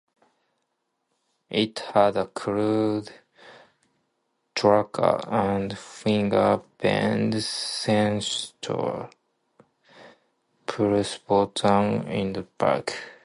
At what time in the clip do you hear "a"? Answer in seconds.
2.17-2.25